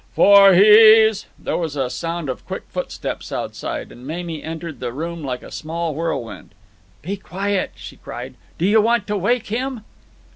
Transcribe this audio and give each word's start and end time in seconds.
For 0.15 0.55
he's—" 0.55 1.27
There 1.37 1.57
was 1.59 1.75
a 1.75 1.87
sound 1.91 2.27
of 2.27 2.43
quick 2.47 2.63
footsteps 2.69 3.31
outside, 3.31 3.91
and 3.91 4.03
Mamie 4.03 4.41
entered 4.41 4.79
the 4.79 4.91
room 4.91 5.23
like 5.23 5.43
a 5.43 5.51
small 5.51 5.93
whirlwind. 5.93 6.55
"Be 7.03 7.17
quiet!" 7.17 7.73
she 7.75 7.97
cried. 7.97 8.33
"Do 8.57 8.65
you 8.65 8.81
want 8.81 9.05
to 9.05 9.15
wake 9.15 9.45
him?" 9.49 9.81